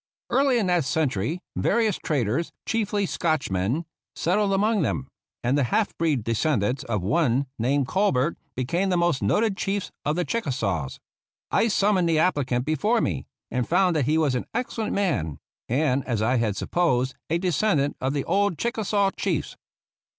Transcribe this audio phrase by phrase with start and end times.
[0.31, 3.85] Early in that century various traders, chiefly Scotchmen,
[4.15, 5.07] settled among them,
[5.43, 10.15] and the half breed descendants of one named Colbert became the most noted chiefs of
[10.15, 10.97] the Chickasaws.
[11.51, 15.37] I summoned the applicant before me, and found that he was an excellent man,
[15.69, 19.55] and, as I had supposed, a descendant of the old Chickasaw chiefs.